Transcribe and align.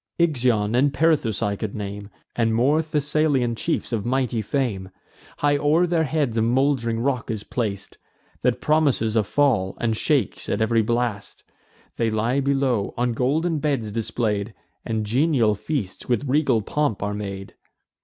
Ixion 0.17 0.73
and 0.73 0.91
Perithous 0.91 1.43
I 1.43 1.55
could 1.55 1.75
name, 1.75 2.09
And 2.35 2.55
more 2.55 2.81
Thessalian 2.81 3.53
chiefs 3.53 3.93
of 3.93 4.03
mighty 4.03 4.41
fame. 4.41 4.89
High 5.37 5.57
o'er 5.57 5.85
their 5.85 6.05
heads 6.05 6.37
a 6.37 6.41
mould'ring 6.41 6.99
rock 6.99 7.29
is 7.29 7.43
plac'd, 7.43 7.97
That 8.41 8.61
promises 8.61 9.15
a 9.15 9.21
fall, 9.21 9.77
and 9.79 9.95
shakes 9.95 10.49
at 10.49 10.59
ev'ry 10.59 10.81
blast. 10.81 11.43
They 11.97 12.09
lie 12.09 12.39
below, 12.39 12.95
on 12.97 13.13
golden 13.13 13.59
beds 13.59 13.91
display'd; 13.91 14.55
And 14.83 15.05
genial 15.05 15.53
feasts 15.53 16.09
with 16.09 16.25
regal 16.27 16.63
pomp 16.63 17.03
are 17.03 17.13
made. 17.13 17.53